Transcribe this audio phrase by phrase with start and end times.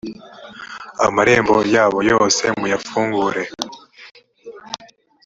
[1.05, 3.43] amarembo yabo yose muyafungure.